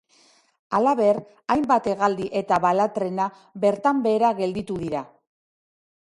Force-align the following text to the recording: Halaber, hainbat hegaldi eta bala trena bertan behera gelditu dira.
Halaber, 0.75 1.17
hainbat 1.55 1.89
hegaldi 1.91 2.29
eta 2.41 2.57
bala 2.63 2.87
trena 2.95 3.27
bertan 3.65 4.01
behera 4.07 4.31
gelditu 4.41 4.79
dira. 4.85 5.03